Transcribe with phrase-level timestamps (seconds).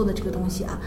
[0.00, 0.80] 做的这个东西啊，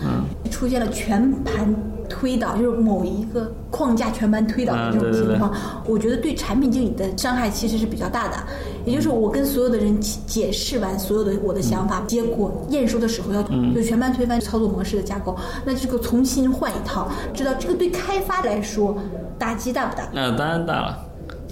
[0.50, 1.72] 出现了全盘
[2.10, 5.54] 推倒，就是某一个框架全盘推倒的这种嗯对对情况，
[5.86, 8.38] 我觉得对产品经理的伤害其实是比较大的。
[8.86, 18.98] 也就是我跟所有的人解解释完所有的我的想法，结果验收的时候要就全盘推翻操作模式的架构，那这个重新换一套，知道这个对开发来说
[19.38, 20.10] 打击大不大？
[20.12, 21.06] 那当然大了，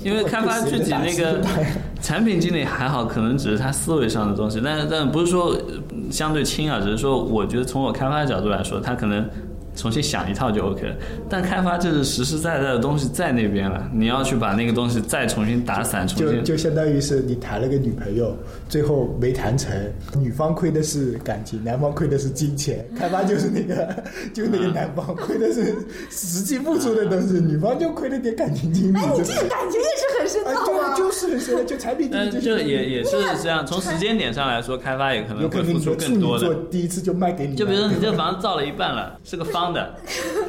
[0.03, 1.41] 因为开发具体那个
[2.01, 5.57] 产品经理还好，可能只是他思维上的东西，但但不是说呃
[6.11, 9.29] 相对轻啊，只是说我觉得从我开发的角度来说，他可能。
[9.75, 10.95] 重新想一套就 OK 了，
[11.29, 18.35] 但开发就是实实在在的东西在那边了，你要去把那个东西再重新打散，重新就就相当于是你谈了个女朋友，
[18.67, 19.71] 最后没谈成，
[20.17, 24.03] 女方亏的是感情，男方亏的是金钱，开发就是那个
[24.33, 25.75] 就那个男方亏的是
[26.09, 28.97] 实际付出的东西，女方就亏了点感情经历。
[28.97, 30.65] 哎，你这个感情也是很深啊，奥啊！
[30.65, 36.53] 对啊，就是很深，就产品经理就是也也是这样，从时间点上来说，开发也可能会付出更多的座。
[36.69, 39.93] 第一次就卖给你，就比如说你这房子造了一半了，是个方的，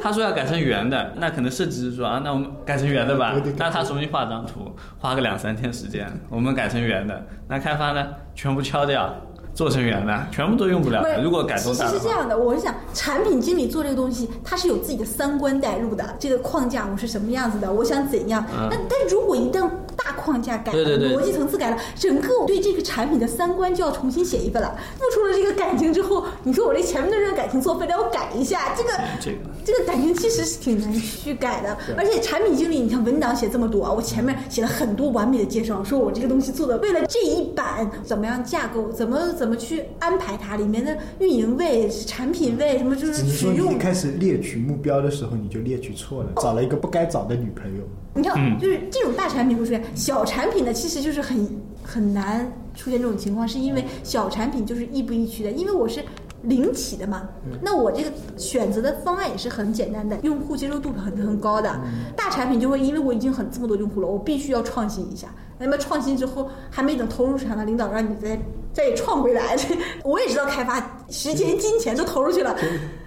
[0.01, 9.13] 他说要改成圆的，那可能设计师说啊，那我们改成圆的吧那他重新画张图，花个两三天时间，我们改成圆的，那开发呢全部敲掉，
[9.53, 11.97] 做成圆的，全部都用不了，如果改动其大的话。
[11.97, 16.03] 实是这样的，我是想，产品经理做这个东西，他是有自己的三观带入的。
[16.17, 18.43] 这个框架我是什么样子的，我想怎样。
[18.51, 21.17] 嗯那但如果一旦大框架改了，对对对。
[21.17, 24.75] 逻辑层次改了，整个我对这个产品的三观就要重新写一份了。
[24.95, 29.37] 付出了这个感情之后，你说我这前面的这个感情作废了，我改一下，这个这个。
[29.65, 31.77] 这个感情其实是挺难去改的。
[31.97, 43.73] 而且产品经理，你看文档写这么多啊，我前面写了很多完美的介绍，说我这个东西做的为了这一版怎么样架构，怎么怎么去安排它里面的运营位、产品位，什么就是使用。
[43.73, 47.83] 一开始猎取目标的时候你就猎取错了，找了一个不该找的女朋友。
[48.15, 48.59] 你看，嗯。
[48.59, 51.49] 就是这种大产品会出现，小产品呢，其实就是很
[51.83, 56.03] 很难出现这种情况，是因为小产品就是亦步亦趋的，因为我是。
[56.45, 57.29] 零起的嘛，
[57.61, 61.79] 那我这个选择的方案也是很简单的，用户接受度很很高的。
[62.17, 65.29] 大产品就会因为我已经很这么多用户了，我必须要创新一下。
[65.57, 68.37] 那么创新之后，还没等投入市场的领导让你再
[68.73, 69.55] 再创回来，
[70.03, 72.53] 我也知道开发时间、金钱都投入去了，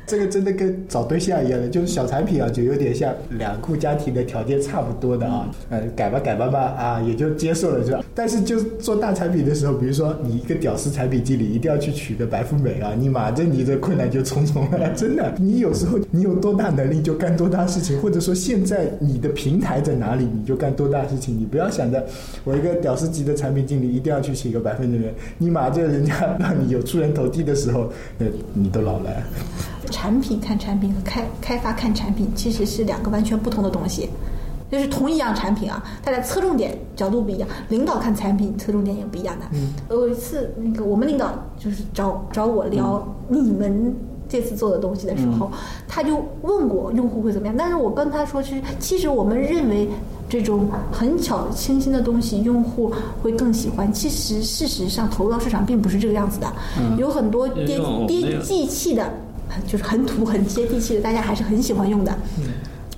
[0.07, 8.05] 这个真的跟找对象一样的，就是小产品啊，就有点像两户家庭的条件差不多的啊，呃，改吧改吧吧啊，也就接受了是吧？
[8.15, 15.35] 但是就做大产品的时候，比如说你一个屌丝产品经理，一定要去娶个白富美啊，你马这你的困难就重重了，真的。
[15.39, 22.07] 你有时候你有多大能力就干多大事情，或者说现在你的平台在哪里，你就干多大事情，你不要想着
[22.45, 29.11] 我一个屌丝级的产品经理一定要去娶一个白富美，你马这人家让你有出人头地的时候，那你都老了。
[29.87, 34.09] 产品看产品和开开发看产品其实是两个完全不同的东西。
[34.69, 39.47] 就是同一样产品啊，它的侧重点角度不一样，领导看产品侧重点也不一样的。
[39.53, 43.95] 嗯，有一次那个我们领导就是找找我聊你们
[44.29, 45.49] 这次做的东西的时候，
[45.87, 49.89] 他就问过用户会怎么样，但是我跟他说是，其实我们认为
[50.29, 52.93] 这种很巧清新的东西，用户
[53.23, 53.93] 会更喜欢。
[53.93, 56.53] 其实事实上投入到市场并不是这个样子的，
[56.99, 59.09] 有很多接因为我们接那个地气的，
[59.67, 62.17] 就是很土很接地气的，大家还是很喜欢用的。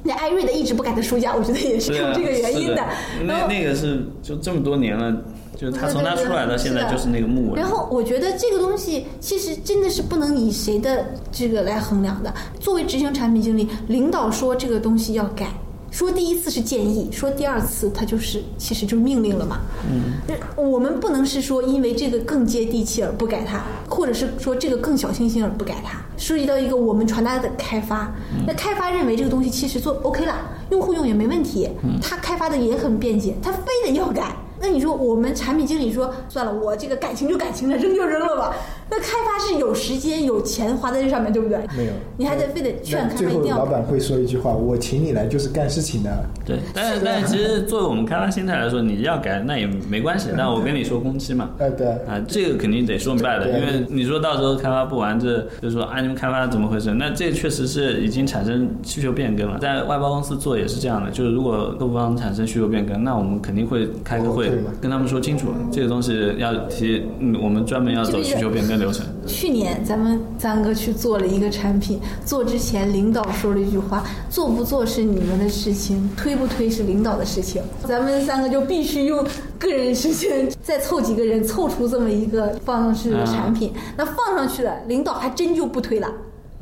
[0.02, 2.86] 那艾瑞的一直不改的书架，我觉得也是有这个原因是的
[3.24, 5.12] 那那个是就这么多年了，
[5.56, 7.68] 就是他从他出来到现在就是那个木纹然。
[7.68, 12.32] 后我觉得这个东西其实真的是不能以谁的这个来衡量的。
[12.60, 15.46] 作为执行产品经理，领导说这个东西要改。
[15.90, 19.60] 说第一次是建议，说第二次他就是其实就是命令了嘛。
[19.90, 25.98] 嗯，我们不能是说因为这个更接地气而不改它，或者是说这个更小清新而不改它。
[26.16, 28.12] 涉及到一个我们传达的开发，
[28.46, 30.34] 那开发认为这个东西其实做 OK 了，
[30.70, 31.68] 用户用也没问题，
[32.02, 34.34] 他开发的也很便捷，他非得要改。
[34.60, 38.56] 那你说我们产品经理说算了，我这个感情就感情了，扔就扔了吧。
[38.90, 41.58] 那开发是有时间有钱花在这上面，对不对？
[41.76, 43.64] 没有你还得非得劝那最后开发一定要改。
[43.64, 46.24] 老板会说一句话：“我请你来就是干事情的。
[46.44, 51.50] 对，但是但是其实作为我们开发心态来说，你要改那也没关系， 但我跟你说工期嘛”。
[51.58, 56.92] 呃，对，啊，这个肯定得说明白的，因为你说到时候开发不完，这就是说啊，你们开发怎么回事？
[56.94, 59.58] 那这确实是已经产生需求变更了。
[59.58, 69.04] 在外包公司做也是这样的，就是如果客户方产生需求变更，那我们肯定会开个会对跟他们说清楚，这个东西要提，嗯，我们专门要走需求变更流程。
[69.26, 77.62] 去年咱们三个去做了一个产品，做之前领导说了一句话：做不做是你们的事情，推不推是领导的事情。
[77.86, 79.26] 咱们三个就必须用
[79.58, 83.72] 个人时间再凑几个人，凑出这么一个放上去的产品。
[83.96, 86.10] 那放上去了，领导还真就不推了。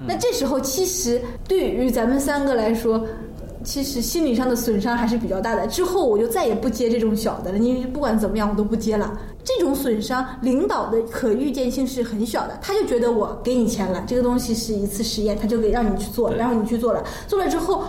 [0.07, 3.07] 那这时候其实对于咱们三个来说。
[3.67, 5.67] 其实心理上的损伤还是比较大的。
[5.67, 9.13] 之后我就再也不接这种小的了，因为不管怎么样我都不接了。
[9.43, 17.83] 这种损伤，领导的可预见性是很小的，他就觉得我给你钱了，这个东西是一次实验，他就给让你去做，然后你去做了，做了之后，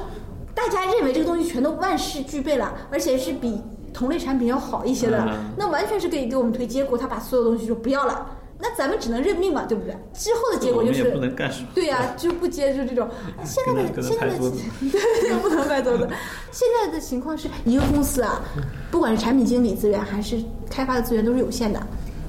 [0.55, 3.61] 大家认为这个东西全都万事俱备了，而且是比
[3.93, 6.65] 同类产品要好一些的，嗯那完全是可以给我们推。
[6.65, 8.25] 结果他把所有东西说不要了，
[8.59, 9.95] 那咱们只能认命嘛，对不对？
[10.13, 11.67] 之后的结果就是不能干什么。
[11.75, 13.07] 对呀、就不接就这种。
[13.45, 14.37] 现在的现在的
[14.91, 16.07] 对不能拍桌子。
[16.51, 18.41] 现在的情况是一个公司啊，
[18.89, 20.37] 不管是产品经理资源还是
[20.69, 21.79] 开发的资源都是有限的，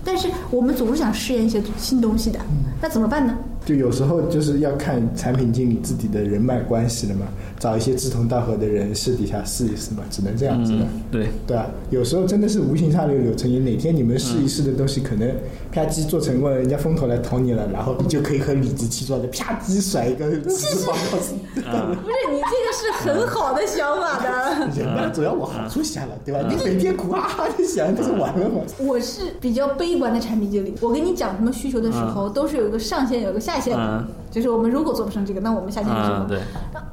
[0.05, 2.39] 但是我们总是想试验一些新东西的，
[2.81, 3.37] 那怎么办呢？
[3.69, 7.27] 就有时候就是要看产品经理自己的人脉关系了嘛，
[7.61, 10.79] 找一些志同道合的人私底下试一试嘛，只能这样子的。
[10.79, 13.63] 嗯，对，对啊，有时候真的是无心插柳柳成荫。
[13.63, 15.31] 哪天你们试一试的东西，可能
[15.71, 21.35] 啪叽做成功了，人家风投来投你了，然后你就可以很理直气壮的啪叽甩一个辞职报告书。
[21.55, 24.67] 不是你这个是很好的想法的。
[24.75, 26.41] 人家总要往好处想了，对吧？
[26.49, 28.63] 你每天苦哈哈的想，这是完了吗？
[28.79, 34.07] 我是比较悲观的产品经理，我跟你讲什么需求的时候，都是有一个上限，有一个下限的嗯。
[34.31, 36.29] 就是我们如果做不成这个，那我们下线是什么嗯，？
[36.29, 36.41] 对，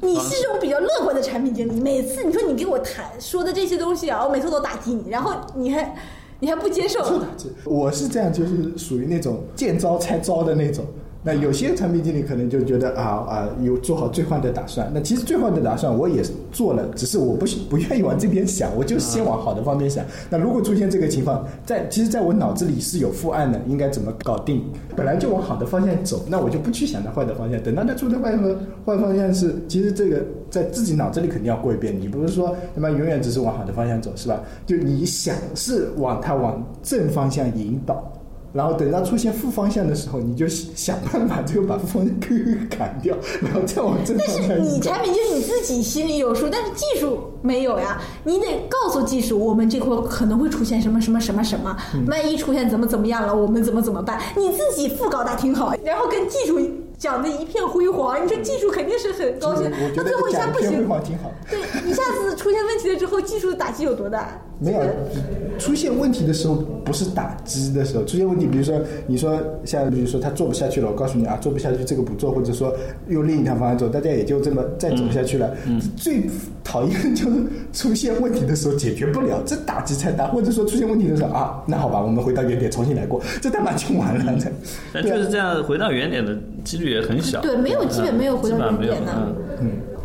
[0.00, 5.94] 你是这种比较乐观的产品经理，每次你说你给我谈说的这些东西啊，我每次都打击你，然后你还
[6.40, 7.04] 你还不接受，
[7.64, 10.84] 我是这样，就是属于那种见招拆招的那种。
[11.26, 14.88] 那有些产品经理可能就觉得啊啊有做好最坏的打算。
[14.94, 20.04] 那其实最坏的打算我也做了，只是我不不愿意往这边想，我就先往好的方面想。
[20.30, 24.62] 那如果出现这个情况，在其实在我脑子里是有负案的，应该怎么搞定？
[24.94, 27.60] 本来就往好的方向走，那我就不去想它坏的方向。
[27.60, 31.92] 等到它出的坏和坏方向是，其实这个在自己脑子里肯定要过一遍。
[32.00, 34.40] 你不是说他妈永远只是往好的方向走，是吧？
[34.64, 38.12] 就你想是往它往正方向引导。
[38.56, 42.14] 然后等到出现负方向的时候，你就想办法就把负方向
[42.70, 44.80] 砍掉，然后再往正但方向是你。
[44.80, 48.00] 产品就是你自己心里有数，但是技术没有呀。
[48.24, 54.18] 你得告诉技术，我们这块可能会出现什么什么什么什么，嗯万一出现怎么怎么样了，我们怎么怎么办？
[54.36, 56.58] 你自己副稿打挺好，然后跟技术
[56.96, 60.88] 讲的一片辉煌，你说技术肯定是很高兴那最后一下不行。
[61.50, 64.40] 对，一下子出现问题了之后，技术打击有多大？
[64.58, 64.80] 没有
[65.58, 66.54] 出现问题的时候，
[66.84, 72.74] 不是打击的时候，出现问题，比如说你说像比如说他做不下去了，我告诉你啊，做不下去这个不做，或者说
[73.08, 75.50] 用另一条方案做，大家也就这么再走下去了。
[75.96, 76.22] 最
[76.64, 77.36] 讨厌就是
[77.72, 84.36] 出现问题的时候解决不了，这打击太大，或者说出现问题的时候啊，那好吧，我们回到原点重新来过，这他妈就完了。
[84.92, 87.40] 但对啊就是这样，回到原点的几率也很小。
[87.40, 89.34] 对，没有基本没有回到原点的。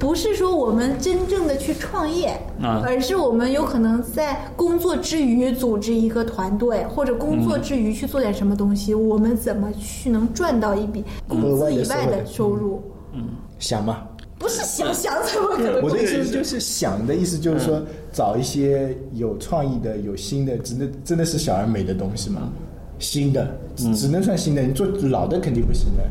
[0.01, 12.81] 嗯不是说我们真正的去创业，啊而是我们有可能在工作之余组织一个团队，或者工作之余去做点什么东西，我们怎么去能赚到一笔工资以外的收入？
[13.13, 13.27] 嗯
[13.59, 14.01] 想吗，
[14.39, 15.83] 不是想想怎么可能？
[15.83, 17.79] 我的意思就是想的意思，就是说
[18.11, 22.41] 找一些有创意的、有新的，真的真的是小而美的东西嘛。
[22.97, 26.03] 新的只只能算新的，你做老的肯定不行的。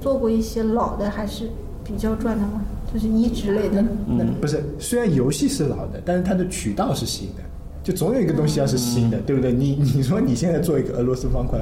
[0.00, 1.48] 做过一些老的还是
[1.82, 2.62] 比较赚的吗？
[2.94, 3.84] 就是移植类的。
[4.06, 7.42] 那不是，虽然游戏是老的，但是它的渠道是新的，
[7.82, 9.52] 就总有一个东西要是新的，对不对？
[9.52, 11.58] 你 你说你现在做一个俄罗斯方块，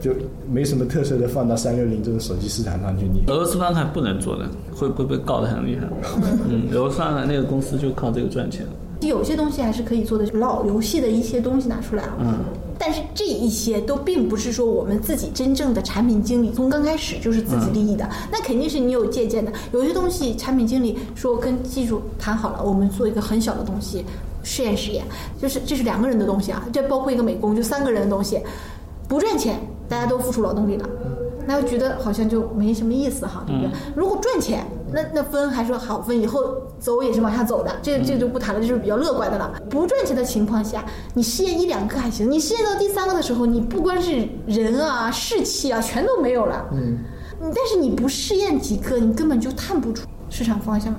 [0.00, 0.12] 就
[0.48, 5.88] 没什么特色的，放到三六零这个手机市场上去，你俄罗斯方块不能做的，会会被告得很厉害。
[6.48, 8.64] 嗯，俄罗斯方块那个公司就靠这个赚钱。
[9.00, 12.16] 有些东西还是可以做的，老游戏的一些东西拿出来啊。
[12.20, 12.38] 嗯。
[12.86, 19.52] 但是这一些都并不是说我们自己真正的产品经理从刚开始就是自己利益的，那肯定是你有借鉴的。
[19.72, 24.04] 有些东西产品经理说跟技术谈好了，我们做一个很小的东西，
[24.44, 25.04] 试验试验，
[25.42, 28.38] 就是这是两个人的东西啊，这包括一个美工，就三个人的东西，
[29.08, 30.88] 不赚钱，大家都付出劳动力了。
[31.44, 33.70] 那就觉得好像就没什么意思哈，对不对？
[33.96, 34.64] 如果赚钱，
[34.96, 36.40] 那那分还说好分，以后
[36.78, 39.60] 走也是往下走的，这这就不谈了，这就是比较乐观的了。
[39.68, 46.64] 不赚钱的情况下，你试验一两个还行，你试验到第三个的时候，你不光是人啊、士气啊，全都没有了。
[46.72, 46.96] 嗯，
[47.40, 50.98] 但是你不试验几个，你根本就探不出市场方向来。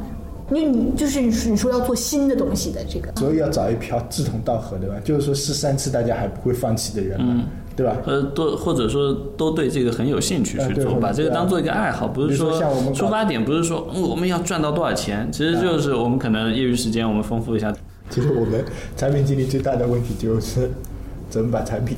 [0.50, 4.96] 因为你就是你说你说要做新的东西的这个，所以要找一票志同道合，的吧？
[5.04, 7.44] 就是说试三次大家还不会放弃的人嘛，
[7.78, 7.96] 对吧？
[8.08, 17.72] 呃，都或者说都对这个很有兴趣去做，把这个当做一个爱好，不是说像我们出发点不是说、嗯、我们要赚到多少钱，其实就是我们可能业余时间我们丰富一下。
[18.10, 18.66] 其实我们
[18.96, 20.72] 产品经理最大的问题就是
[21.30, 21.96] 怎么把产品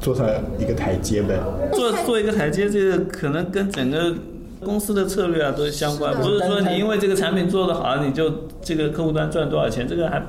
[0.00, 0.26] 做上
[0.58, 1.38] 一个台阶呗。
[1.74, 4.14] 做做一个台阶，这个可能跟整个
[4.64, 10.22] 公司的策略啊都是相关，不是说你因为这个产品做得好，你就这个客户端赚多少钱，这个还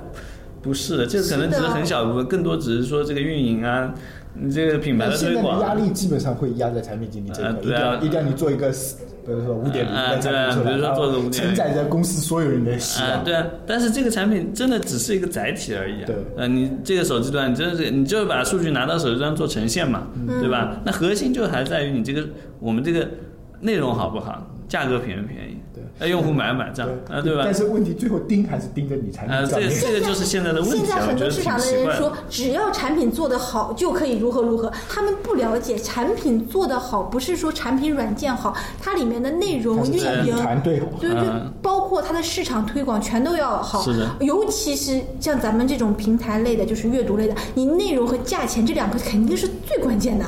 [0.62, 3.94] 不是的，这可能只是很小一部分，更多只是说这个运营啊，
[4.34, 5.68] 你这个品牌的现在的推广啊。
[5.68, 16.06] 压力基本上会压在产品经理这一块，一定要一定要你做一个，比如说五点零啊的产品出来，对啊比如说做个5.0承载着公司所有人的希望，，啊对啊，但是这个产品真的只是一个载体而已、啊。
[16.08, 16.16] 对。
[16.38, 20.08] 呃，你这个手机端，你真的是，你就是把数据拿到手机端做呈现嘛，
[20.40, 20.80] 对吧？
[20.86, 22.28] 那核心就还在于你这个
[22.60, 23.08] 我们这个
[23.60, 25.51] 内容好不好，价格便不便宜，对
[26.02, 27.54] 那用户买不买账啊，对吧但？
[27.54, 29.80] 是问题最后盯还是盯着你产啊，这品上面。
[29.82, 40.36] 这个就是现在的问题现在很多市场的人说，只要产品做得好就可以如何如何，他们不了解产品做得好，不是说产品软件好，它里面的内容运营。
[40.38, 50.26] 团队好，对对嗯，包括它的市场推广全都要好，是的尤其是像咱们这种平台类的，就是阅读类的，你内容和价钱这两个肯定是最关键的。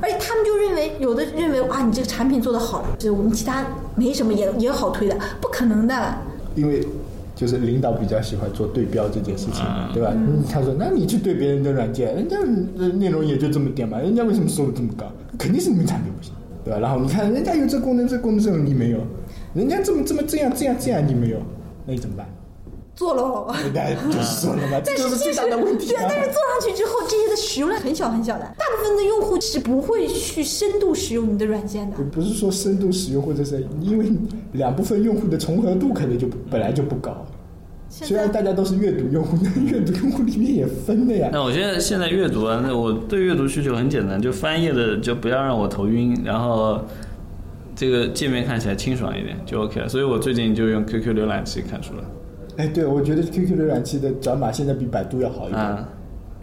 [0.00, 6.14] 而且他们就认为，有的认为啊，你这个产品做得好，这我们其他没什么也也好推的，不可能的。
[6.54, 6.86] 因为
[7.34, 10.10] 就是领导比较喜欢做对标这件事情对吧？
[10.14, 12.36] 嗯他说：“那你去对别人的软件，人家
[12.78, 15.04] 呃内容也就这么点嘛，人家为什么收入这么高？
[15.38, 16.32] 肯定是你们产品不行，
[16.64, 16.80] 对吧？
[16.80, 18.98] 然后你看人家有这功能，这功能这种你没有，
[19.54, 21.38] 人家这么这么这样这样这样你没有，
[21.84, 22.26] 那你怎么办？
[22.94, 23.46] 做喽。
[23.62, 25.92] 人家就是说了嘛，这是是最大的问题。
[26.00, 31.96] 但是做上去之后，这些的使用量很小很小的，大部分的用户是不会去深度使用你的软件的。
[32.12, 34.06] 不是说深度使用，或者是因为
[34.52, 37.26] 两部分用户的重合度可能就本来就不高。
[37.88, 41.30] 虽然大家都是阅读用户，但阅读用户里面也分的呀。
[41.32, 46.80] 那我现在现在阅读啊，那我对阅读需求很简单，就翻页的就不要让我头晕，然后
[47.74, 49.88] 这个界面看起来清爽一点就 OK 了。
[49.88, 52.04] 所以我最近就用 QQ 浏览器看书了。
[52.56, 55.88] 哎，对，我觉得 QQ 浏览器的转码现在比百度要好一点，啊，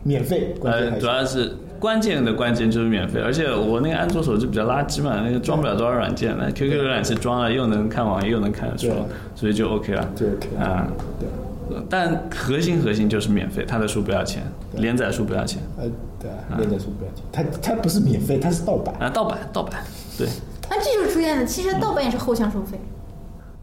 [0.03, 0.99] 免费，关键。
[0.99, 1.51] 主要是
[1.83, 8.95] 关键的关键就是免费，而且我那个安卓手机比较垃圾嘛，那个装不了多少软件，那 QQ 浏览器装了又能看网页又能看书对，
[9.35, 10.09] 所以就 OK 了。
[10.15, 10.87] 对 OK 啊，
[11.19, 14.43] 对，但核心核心就是免费，它的书不要钱，
[14.75, 15.61] 连载书不要钱。
[15.77, 15.83] 呃，
[16.21, 18.95] 对，连载书不要钱，它它不是免费，它是盗版。
[19.01, 19.83] 啊，盗版盗版，
[20.17, 20.25] 对。
[20.69, 22.79] 那这就出现了，其实盗版也是后向收费。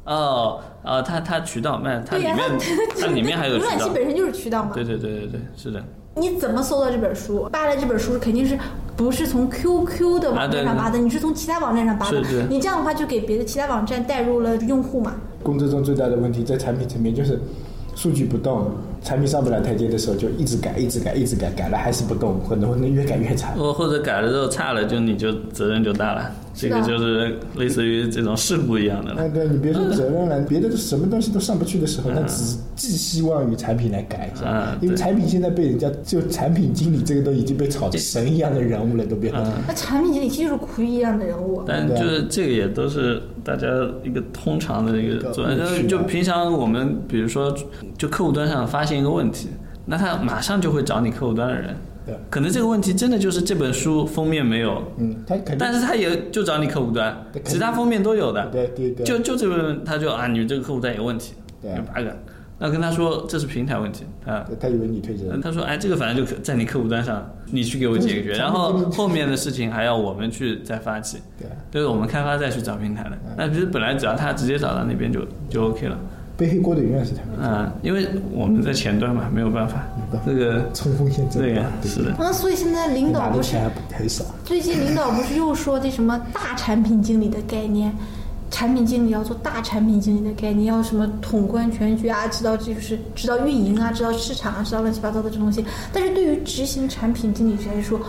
[0.05, 2.37] 哦，哦，它它渠道卖，它、里面
[3.01, 3.71] 它里面还有渠道。
[3.71, 4.73] 浏览器，本身就是渠道嘛。
[4.75, 5.83] 对对对对对，是的，
[6.17, 7.49] 你怎么搜到这本书？
[7.51, 8.59] 扒了这本书肯定是
[8.97, 10.99] 不是从 QQ 的网站上扒的？
[10.99, 12.47] 你是从其他网站上扒的啊是是。
[12.49, 15.15] 你这样的话就给别的其他网站带入了用户嘛？
[15.43, 17.41] 工作中最大的问题在产品层面就是
[17.95, 23.49] 数据不动，产品上不了台阶的时候就一直改，一直改，一直改，改了还是不动，可能会越改越差。
[23.53, 29.17] 或 或者改了之后差了，就你就责任就大了，这个就是类似于这种事故一样的了。
[29.19, 39.45] 那对你别说责任了，别的什么东西都上不去的时候，那只寄希望于产品来改一下嗯，因为产品现在被人家就产品经理这个都已经被炒成神一样的人物了，都变成。
[39.67, 41.63] 那产品经理其实就是苦一样的人物。
[41.67, 43.67] 但就是这个也都是大家
[44.05, 47.55] 一个通常的一个就就平常我们比如说
[47.97, 49.49] 就客户端上发现一个问题，
[49.87, 62.11] 那他马上就会找你客户端的人，对，可能这个问题真的就是这本书封面没有，嗯，他肯定但是他也就找你客户端其他封面都有的，对对对，就就这个他就啊，你们这个客户端有问题，有 bug，
[62.59, 64.45] 那跟他说这是平台问题啊。
[64.61, 65.41] 他以为你推责任。
[65.41, 71.49] 他说：“哎，这个反正就可在你客户端上，你去给我解决，然后后面的事情还要我们去再发起，对。
[71.49, 73.13] 啊，就是我们开发再去找平台的。
[73.35, 75.99] 那其实本来只要他直接找到那边就就 OK 了，
[76.41, 79.85] 背黑锅的永远是他们，嗯，因为我们在前端嘛，没有办法，
[80.25, 81.43] 这个冲锋陷阵。
[81.43, 83.59] 对呀是的，那所以现在领导不是
[83.93, 84.25] 很少。
[84.47, 87.95] 最近领导不是又说这什么大产品经理的概念？
[88.51, 95.63] 产品经理要做大产品经理的概念，要什么统观全局啊，知道这就是知道运营啊，知道市场啊，知道乱七八糟的这东西。
[95.93, 98.01] 但是对于执行产品经理来说，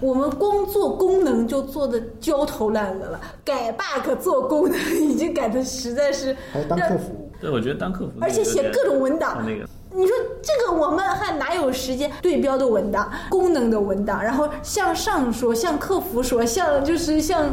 [0.00, 17.44] 我们光做功能就做的焦头烂额了，改 bug 做功能已经改的实在是还要当客服，对，我觉得当客服而且写各种文档那个你说这个我们还哪有时间对标的文档、功能的文档，然后向上说、向客服说、向就是向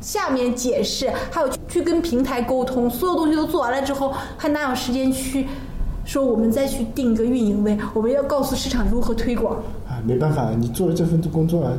[0.00, 5.46] 下面解释，还有去去跟平台沟通，所有东西都做完了之后，还哪有时间去
[6.06, 9.56] 说我们再去定一个运营位，我们要告诉市场如何推广？
[9.86, 11.72] 啊，没办法，你做了这份工作啊，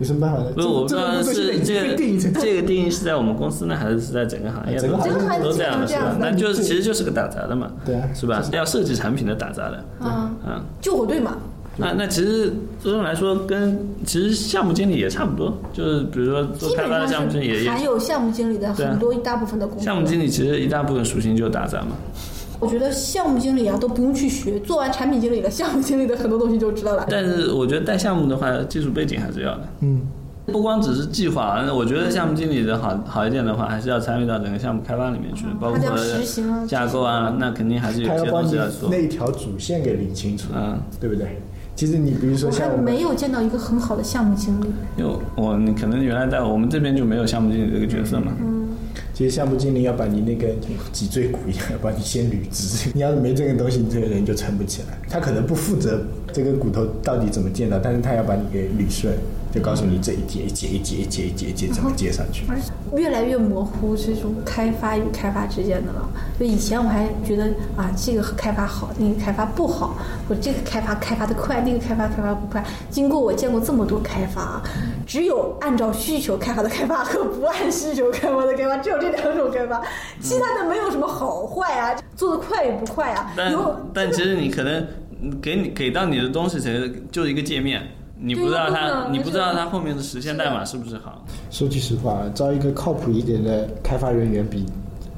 [0.00, 0.50] 有什么办法呢？
[0.54, 6.16] 不是，我不知道份工作现在已经是这个定义这个定义是在我们公司呢，还是是在整个行业都整个行业都这样的，是吧？
[6.18, 8.42] 那就是其实就是个打杂的嘛，对啊是吧？
[8.52, 10.60] 要设计产品的打杂的，啊，嗯。
[10.80, 11.36] 救火队嘛，
[11.76, 12.52] 那那其实
[12.82, 19.84] 最终来说，跟其实项目经理也差不多，就是比如说做开发的项目经理也也，有项目经理的很多一大部分的工作。
[19.84, 21.88] 项目经理其实一大部分属性就是打杂嘛。
[22.60, 27.06] 我觉得项目经理啊都不用去学，做完产品经理了，项目经理的很多东西就知道了。
[27.08, 29.62] 但是我觉得带项目的话，技术背景还是要的。
[29.80, 30.02] 嗯，
[30.46, 38.98] 不光只是计划，我觉得项目经理的好好一点的话，还是要参与到整个项目开发里面去，包括实行啊架构啊，那肯定还是有些东西要做那。
[38.98, 41.40] 一条主线给理清楚，嗯，对不对？
[41.74, 44.66] 其实你比如说我还像我们没有见到一个很好的项目经理。
[44.98, 48.32] 因为我你可能原来在我们这边就没有项目经理这个角色嘛。
[49.20, 50.48] 其实项目经理要把你那个
[50.92, 52.88] 脊椎骨一样，要把你先捋直。
[52.96, 54.98] 你要是没这个东西，你这个人就撑不起来。
[55.10, 56.00] 他可能不负责
[56.32, 59.12] 这根骨头到底怎么建的，但是他要把你给捋顺，
[59.54, 62.46] 就告诉你这一节一节一节一节一节一节怎么接上去。
[62.96, 66.08] 越来越模糊这种开发与开发之间的了。
[66.38, 67.44] 就以前我还觉得
[67.76, 72.64] 啊，这个开发好，那个开发不好，或者这个开发开发的快，那个开发开发不快。
[72.88, 74.62] 经过我见过这么多开发，
[75.06, 79.80] 只有按照需求开发的开发和不按需求开发的开发，只有这两种开发，
[80.20, 83.32] 其他的没有什么好坏啊，做的快与不快啊。
[83.36, 84.86] 但有但其实你可能
[85.22, 87.82] 嗯给你给到你的东西，其实就是一个界面，
[88.18, 91.24] 你不知道对它你不知道它后面的实现代码是不是好。
[91.50, 94.66] 说句实话，招一个靠谱一点的开发人员比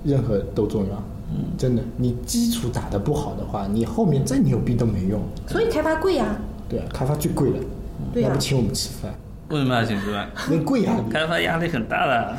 [0.05, 1.03] 任何都重要。
[1.35, 5.21] 嗯，真的，你基础打得不好的话，你后面再牛逼都没用。
[5.47, 6.27] 所以开发贵呀、
[6.69, 7.57] 对啊，开发最贵了，
[8.13, 9.15] 对啊要不请我们吃饭？
[9.49, 10.29] 为什么要请吃饭？
[10.51, 10.95] 那贵啊！
[11.11, 12.37] 开发压力很大的。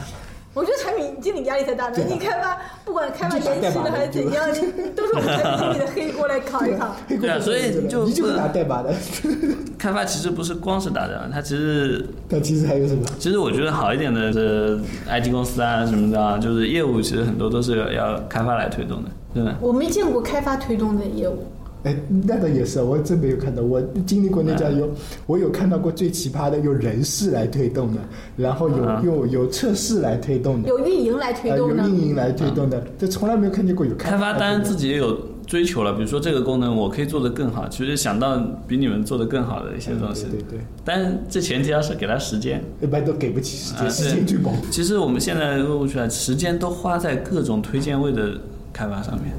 [0.54, 1.98] 我觉得产品经理压力太大了。
[1.98, 6.96] 你开发不管开发延期的还是怎样，你 都是我们产品经理的黑锅来扛一扛。
[7.08, 8.94] 对啊所以就你就是打代码的。
[9.80, 13.04] 开发其实不是光是打仗，它其实 它其实还有什么？
[13.20, 14.80] 其实我觉得好一点的是
[15.10, 19.56] IT 公司啊什么的啊，就是业务其实很多都是要开发来推动的，真的。
[19.60, 21.46] 我没见过开发推动的业务，
[21.84, 23.64] 哎，那倒也是，我真没有看到。
[23.64, 24.90] 我经历过那家有，
[25.26, 28.00] 我有看到过最奇葩的，有人事来推动的，
[28.38, 31.84] 然后有、啊有有测试来推动的，有运营来推动的。
[31.84, 38.38] 有运营来推动的，这从来没有看见过有开发当然自己己也有追求了，比如说这个功能我可以做得更好，其实想到
[38.68, 40.24] 比你们做得更好的一些东西。
[40.24, 42.62] 对对对，但这前提要是给他时间。
[42.82, 44.54] 一般都给不起时间，啊时间最猛。
[44.70, 48.32] 其实我们现在陆续啊，时间都花在各种推荐位的
[48.74, 49.34] 开发上面，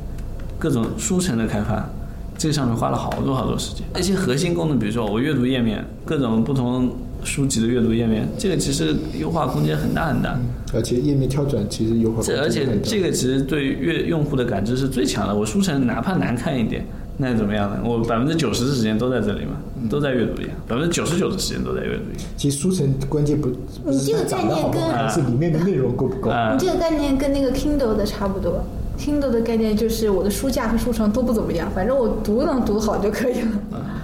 [0.58, 1.86] 各种书城的开发，
[2.36, 3.84] 这个上面花了好多好多时间。
[3.98, 6.90] 一些核心功能，比如说我阅读页面，各种不同
[7.22, 10.38] 书籍的阅读页面，这个其实优化空间很大很大。
[10.74, 15.34] 而且页面跳转其实优化空间这而且这个其实对阅用户的感知是最强的。
[15.34, 16.84] 我书城哪怕难看一点，
[17.18, 17.78] 那又怎么样呢？
[17.84, 19.52] 我百分之九十的时间都在这里嘛，
[19.88, 22.26] 都在阅读页，百分之九十九的时间都在阅读页。
[22.36, 23.48] 其实书城关键不
[23.84, 26.30] 不是你这个概看，是里面的内容够不够。
[26.30, 28.64] 啊你这个概念跟那个 Kindle 的差不多。
[28.98, 33.48] Kindle 的概念就是我的书架和书城都不怎么样，反正我读能读好就可以了。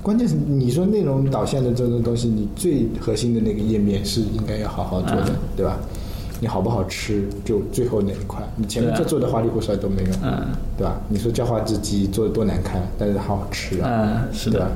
[0.03, 5.79] 关键是你说内容导向的这种东西，你最核心的那个页面是应该要好好做的，嗯对吧？
[6.40, 10.98] 你好不好吃，就最后那一块，你前面这做的花里胡哨都没用，嗯对吧？
[11.09, 14.70] 你说叫花之鸡做的多难看，但是好好吃啊，嗯，是的。？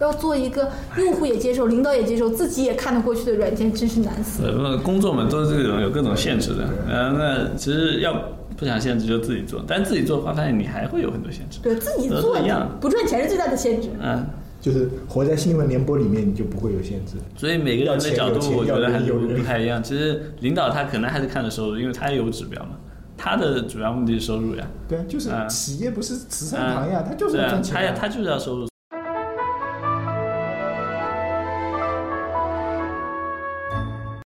[0.00, 4.42] 要做一个用户也接受、领导也接受、自己也看得过去的软件，真是难死。
[4.44, 6.68] 呃，工作嘛都是这种有各种限制的。
[6.88, 8.12] 呃，那其实要
[8.56, 11.58] 不想限制就自己做，但自己做的话，发现你还会有很多限制。
[11.62, 13.88] 对自己做一样不赚钱是最大的限制。
[14.00, 14.24] 嗯，
[14.60, 17.16] 就是活在新闻联播里面，你就不会有限制。
[17.36, 19.82] 所以每个人的角度，我觉得还是不太一样。
[19.82, 22.76] 其实领导他可能还是看的收入，因为他也有指标嘛，
[23.16, 24.66] 他的主要目的是收入呀。
[24.88, 27.92] 对啊，就是嗯企业不是慈善堂呀，嗯它就是要赚钱啊。
[27.94, 28.68] 他他就是要收入。